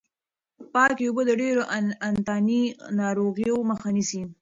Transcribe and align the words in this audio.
پاکې 0.73 1.03
اوبه 1.07 1.23
د 1.27 1.31
ډېرو 1.41 1.61
انتاني 2.09 2.63
ناروغیو 2.99 3.55
مخه 3.69 3.89
نیسي. 3.95 4.21